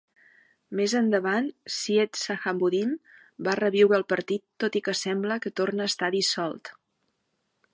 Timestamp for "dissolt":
6.17-6.73